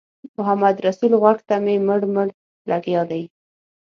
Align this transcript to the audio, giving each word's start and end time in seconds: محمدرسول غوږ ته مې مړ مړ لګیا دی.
محمدرسول 0.37 1.11
غوږ 1.21 1.39
ته 1.47 1.55
مې 1.63 1.75
مړ 1.87 2.01
مړ 2.13 2.27
لګیا 2.71 3.01
دی. 3.11 3.23